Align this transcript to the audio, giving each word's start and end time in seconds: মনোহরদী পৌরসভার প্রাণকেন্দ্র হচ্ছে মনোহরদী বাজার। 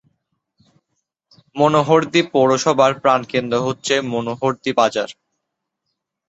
মনোহরদী 1.55 2.21
পৌরসভার 2.33 2.91
প্রাণকেন্দ্র 3.03 3.55
হচ্ছে 3.67 3.93
মনোহরদী 4.11 4.71
বাজার। 4.77 5.09